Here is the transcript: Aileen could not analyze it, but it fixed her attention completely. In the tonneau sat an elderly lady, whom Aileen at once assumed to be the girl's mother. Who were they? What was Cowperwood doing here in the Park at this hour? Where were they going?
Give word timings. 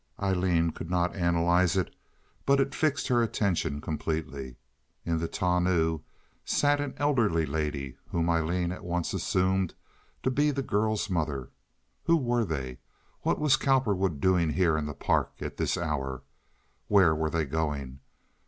Aileen 0.19 0.71
could 0.71 0.89
not 0.89 1.15
analyze 1.15 1.77
it, 1.77 1.95
but 2.47 2.59
it 2.59 2.73
fixed 2.73 3.07
her 3.09 3.21
attention 3.21 3.79
completely. 3.79 4.55
In 5.05 5.19
the 5.19 5.27
tonneau 5.27 6.01
sat 6.43 6.81
an 6.81 6.95
elderly 6.97 7.45
lady, 7.45 7.97
whom 8.09 8.27
Aileen 8.27 8.71
at 8.71 8.83
once 8.83 9.13
assumed 9.13 9.75
to 10.23 10.31
be 10.31 10.49
the 10.49 10.63
girl's 10.63 11.07
mother. 11.11 11.51
Who 12.05 12.17
were 12.17 12.45
they? 12.45 12.79
What 13.21 13.37
was 13.37 13.57
Cowperwood 13.57 14.19
doing 14.19 14.49
here 14.53 14.75
in 14.75 14.87
the 14.87 14.95
Park 14.95 15.33
at 15.39 15.57
this 15.57 15.77
hour? 15.77 16.23
Where 16.87 17.13
were 17.13 17.29
they 17.29 17.45
going? 17.45 17.99